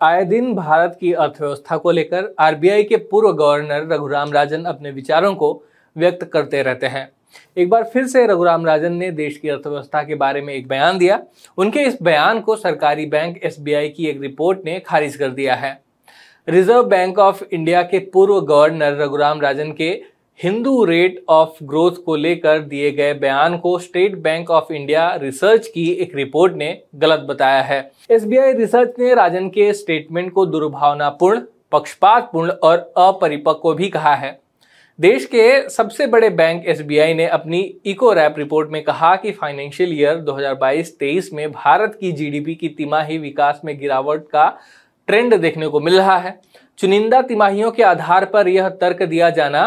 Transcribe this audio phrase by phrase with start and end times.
[0.00, 5.34] आए दिन भारत की अर्थव्यवस्था को लेकर आरबीआई के पूर्व गवर्नर रघुराम राजन अपने विचारों
[5.34, 5.62] को
[5.96, 7.08] व्यक्त करते रहते हैं।
[7.56, 10.98] एक बार फिर से रघुराम राजन ने देश की अर्थव्यवस्था के बारे में एक बयान
[10.98, 11.20] दिया।
[11.58, 15.78] उनके इस बयान को सरकारी बैंक एसबीआई की एक रिपोर्ट ने खारिज कर दिया है।
[16.48, 19.90] रिज़र्व बैंक ऑफ़ इंडिया के पूर्व गवर्नर रघुराम राजन के
[20.42, 25.66] हिंदू रेट ऑफ़ ग्रोथ को लेकर दिए गए बयान को State Bank of India research
[25.68, 27.78] की एक रिपोर्ट ने गलत बताया है।
[28.10, 31.40] एसबीआई रिसर्च ने राजन के स्टेटमेंट को दुर्भावनापूर्ण,
[31.72, 34.38] पक्षपातपूर्ण और अपरिपक्व भी कहा है।
[34.98, 39.98] देश के सबसे बड़े बैंक एसबीआई ने अपनी इको रैप रिपोर्ट में कहा कि फाइनेंशियल
[40.00, 44.48] ईयर 2022-23 में भारत की जीडीपी की तिमाही विकास में गिरावट का
[45.06, 46.38] ट्रेंड देखने को मिल रहा है।
[46.78, 49.66] चुनिंदा तिमाहियों के आधार पर यह तर्क दिया जाना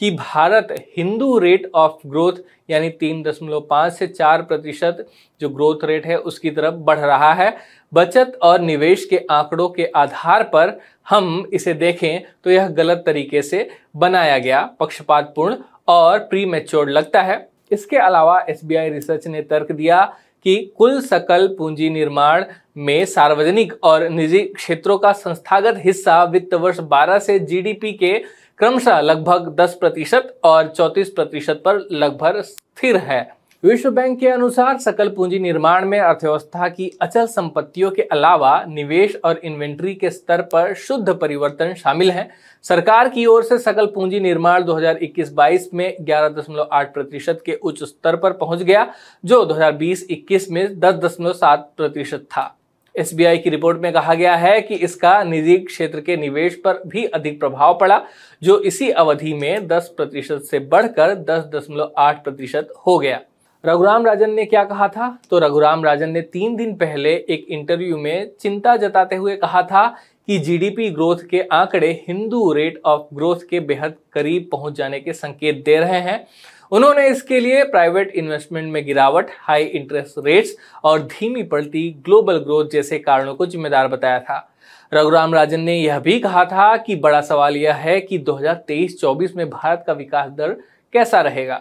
[0.00, 2.32] कि Bharat Hindu rate of growth
[2.70, 5.06] यानी तीन दशमलव पाँच से चार प्रतिशत
[5.40, 7.56] जो ग्रोथ रेट है, उसकी तरफ़ बढ़ रहा है।
[7.92, 13.42] बचत और निवेश के आंकड़ों के आधार पर हम इसे देखें तो यह गलत तरीके
[13.42, 15.56] से बनाया गया, पक्षपातपूर्ण
[15.88, 16.44] और प्री
[16.86, 20.04] लगता है। इसके अलावा एसबीआई रिसर्च ने तर्क दिया
[20.46, 22.44] कि कुल सकल पूंजी निर्माण
[22.76, 28.12] में सार्वजनिक और निजी क्षेत्रों का संस्थागत हिस्सा वित्त वर्ष 12 से जीडीपी के
[28.60, 33.20] क्रमशः लगभग 10 प्रतिशत और 34 प्रतिशत पर लगभग स्थिर है।
[33.62, 39.16] विश्व बैंक के अनुसार सकल पूंजी निर्माण में अर्थव्यवस्था की अचल संपत्तियों के अलावा निवेश
[39.24, 42.28] और इन्वेंट्री के स्तर पर शुद्ध परिवर्तन शामिल है।
[42.64, 48.32] सरकार की ओर से सकल पूंजी निर्माण 2021-22 में 11.8 प्रतिशत के उच्च स्तर पर
[48.32, 48.86] पहुँच गया,
[49.24, 52.54] जो 2020-21 में 10.7 प्रतिशत था।
[52.98, 57.04] एसबीआई की रिपोर्ट में कहा गया है कि इसका निजी क्षेत्र के निवेश पर भी
[57.04, 58.00] अधिक प्रभाव पड़ा,
[58.42, 63.20] जो इसी अवधि में 10 प्रतिशत से बढ़कर 10.8 प्रतिशत हो गया।
[63.64, 65.18] रघुराम राजन ने क्या कहा था?
[65.30, 69.86] तो रघुराम राजन ने तीन दिन पहले एक इंटरव्यू में चिंता जताते हुए कहा था
[70.26, 75.12] कि जीडीपी ग्रोथ के आंकड़े हिंदू रेट ऑफ़ ग्रोथ के बेहद करीब पहुँच जाने के
[75.12, 76.26] संकेत दे रहे हैं।
[76.72, 82.70] उन्होंने इसके लिए प्राइवेट इन्वेस्टमेंट में गिरावट हाई इंटरेस्ट रेट्स और धीमी पड़ती ग्लोबल ग्रोथ
[82.70, 84.48] जैसे कारणों को जिम्मेदार बताया था।
[84.92, 89.48] रघुराम राजन ने यह भी कहा था कि बड़ा सवाल यह है कि 2023-24 में
[89.50, 90.56] भारत का विकास दर
[90.94, 91.60] कैसा रहेगा?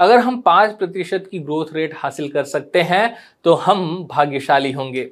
[0.00, 3.14] अगर हम पाँच प्रतिशत की ग्रोथ रेट हासिल कर सकते हैं
[3.44, 5.08] तो हम भाग्यशाली होंगे।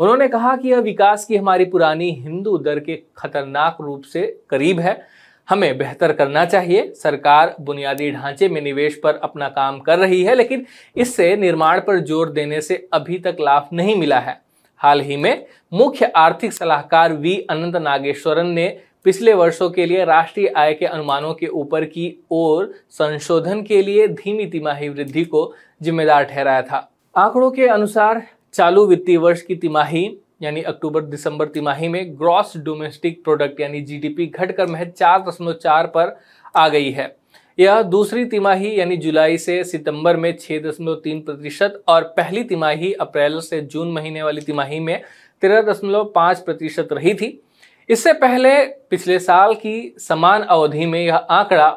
[0.00, 4.80] उन्होंने कहा कि यह विकास की हमारी पुरानी हिंदू दर के खतरनाक रूप से करीब
[4.80, 5.00] है।
[5.48, 10.34] हमें बेहतर करना चाहिए। सरकार बुनियादी ढांचे में निवेश पर अपना काम कर रही है,
[10.34, 10.66] लेकिन
[10.96, 14.40] इससे निर्माण पर ज़ोर देने से अभी तक लाभ नहीं मिला है।
[14.80, 17.36] हाल ही में मुख्य आर्थिक सलाहकार वी.
[17.40, 18.68] अनंत नागेश्वरन ने
[19.04, 24.06] पिछले वर्षों के लिए राष्ट्रीय आय के अनुमानों के ऊपर की ओर संशोधन के लिए
[24.08, 28.22] धीमी तिमाही वृद्धि को जिम्मेदार ठहराया था। आंकड़ों के अनुसार
[28.54, 30.08] चालू वित्तीय वर्ष की तिमाही
[30.40, 35.86] यानी अक्टूबर दिसंबर तिमाही में ग्रॉस डोमेस्टिक प्रोडक्ट यानी जीडीपी घटकर महज चार दशमलव चार
[35.86, 36.16] पर
[36.56, 37.16] आ गई है।
[37.58, 42.92] यह दूसरी तिमाही यानी जुलाई से सितंबर में छह दशमलव तीन प्रतिशत और पहली तिमाही
[42.92, 45.00] अप्रैल से जून महीने वाली तिमाही में
[45.42, 47.40] तेरह दशमलव पाँच प्रतिशत रही थी।
[47.88, 48.54] इससे पहले
[48.90, 51.68] पिछले साल की समान अवधि में यह आंकड़ा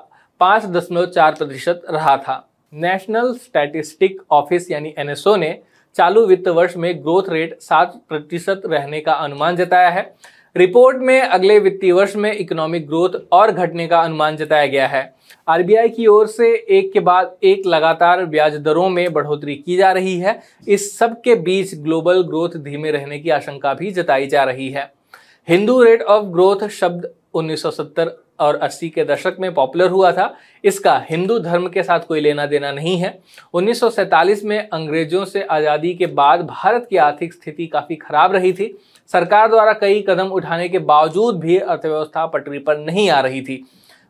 [0.41, 5.51] पाँच दशमलव चार प्रतिशत रहा था। नेशनल स्टैटिस्टिक ऑफ़िस यानी एनएसओ ने
[5.95, 10.15] चालू वित्त वर्ष में ग्रोथ रेट सात प्रतिशत रहने का अनुमान जताया है।
[10.57, 15.13] रिपोर्ट में अगले वित्तीय वर्ष में इकोनॉमिक ग्रोथ और घटने का अनुमान जताया गया है।
[15.47, 19.91] आरबीआई की ओर से एक के बाद एक लगातार ब्याज दरों में बढ़ोतरी की जा
[19.91, 24.43] रही है। इस सब के बीच ग्लोबल ग्रोथ धीमे रहने की आशंका भी जताई जा
[24.43, 24.93] रही है।
[25.49, 30.33] हिंदू रेट ऑफ़ ग्रोथ शब्द 1970 और 80 के दशक में पॉपुलर हुआ था।
[30.63, 33.17] इसका हिंदू धर्म के साथ कोई लेना देना नहीं है।
[33.53, 38.73] 1947 में अंग्रेज़ों से आज़ादी के बाद भारत की आर्थिक स्थिति काफ़ी खराब रही थी।
[39.13, 43.63] सरकार द्वारा कई कदम उठाने के बावजूद भी अर्थव्यवस्था पटरी पर नहीं आ रही थी।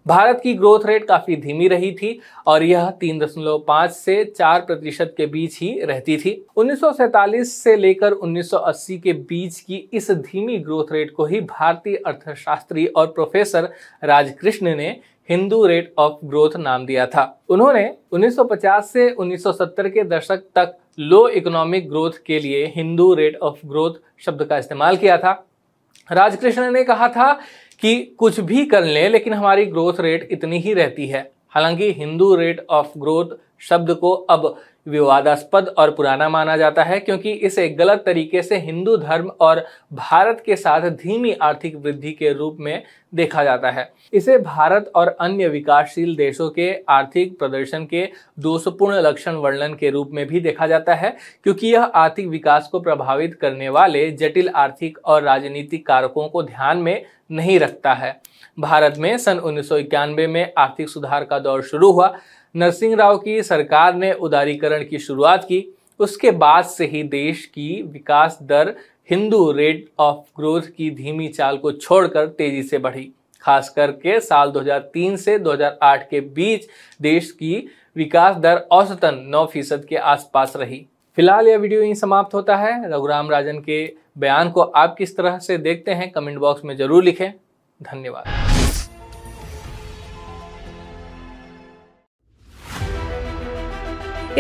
[0.08, 4.62] भारत की ग्रोथ रेट काफ़ी धीमी रही थी और यह तीन दशमलव पाँच से चार
[4.62, 10.58] प्रतिशत के बीच ही रहती थी। उन्नीस से लेकर 1980 के बीच की इस धीमी
[10.58, 13.70] ग्रोथ रेट को ही भारतीय अर्थशास्त्री और प्रोफेसर
[14.04, 14.90] राजकृष्ण ने
[15.30, 21.28] हिंदू रेट ऑफ़ ग्रोथ नाम दिया था। उन्होंने 1950 से 1970 के दशक तक लो
[21.28, 23.94] इकोनॉमिक ग्रोथ के लिए हिंदू रेट ऑफ़ ग्रोथ
[24.26, 25.32] शब्द का इस्तेमाल किया था।
[26.10, 27.32] राजकृष्ण ने कहा था
[27.82, 32.34] कि कुछ भी कर लें, लेकिन हमारी ग्रोथ रेट इतनी ही रहती है। हालाँकि हिंदू
[32.36, 34.56] रेट ऑफ़ ग्रोथ शब्द को अब
[34.88, 39.64] विवादास्पद और पुराना माना जाता है, क्योंकि इसे गलत तरीके से हिंदू धर्म और
[39.94, 42.84] भारत के साथ धीमी आर्थिक वृद्धि के रूप में
[43.14, 48.08] देखा जाता है। इसे भारत और अन्य विकासशील देशों के आर्थिक प्रदर्शन के
[48.40, 52.80] दोषपूर्ण लक्षण वर्णन के रूप में भी देखा जाता है, क्योंकि यह आर्थिक विकास को
[52.80, 58.22] प्रभावित करने वाले जटिल आर्थिक और राजनीतिक कारकों को ध्यान में नहीं रखता है।
[58.60, 62.14] भारत में सन उन्नीस सौ इक्यानवे में आर्थिक सुधार का दौर शुरू हुआ।
[62.56, 65.66] नरसिंह राव की सरकार ने उदारीकरण की शुरुआत की।
[66.00, 68.76] उसके बाद से ही देश की विकास दर
[69.10, 73.12] हिंदू रेट ऑफ़ ग्रोथ की धीमी चाल को छोड़कर तेज़ी से बढ़ी।
[73.42, 76.68] खास करके साल 2003 से 2008 के बीच
[77.02, 80.86] देश की विकास दर औसतन 9 फ़ीसद के आसपास रही।
[81.16, 83.86] फ़िलहाल यह वीडियो यहीं समाप्त होता है। रघुराम राजन के
[84.20, 87.30] बयान को आप किस तरह से देखते हैं कमेंट बॉक्स में ज़रूर लिखें
[87.92, 88.50] धन्यवाद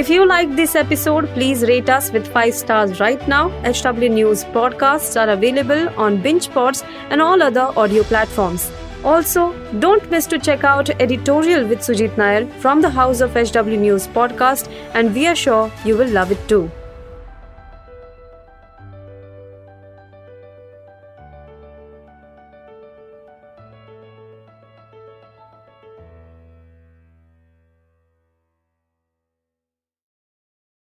[0.01, 3.49] If you like this episode, please rate us with 5 stars right now.
[3.71, 8.71] HW News podcasts are available on BingePods and all other audio platforms.
[9.03, 13.81] Also, don't miss to check out editorial with Sujit Nair from the House of HW
[13.87, 16.69] News podcast and we are sure you will love it too.